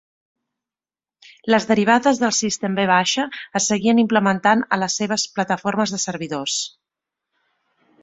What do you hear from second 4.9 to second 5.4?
seves